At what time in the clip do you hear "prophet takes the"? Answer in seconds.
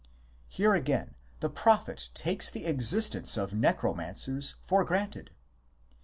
1.51-2.65